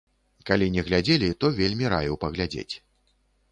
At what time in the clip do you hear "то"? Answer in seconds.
1.45-1.53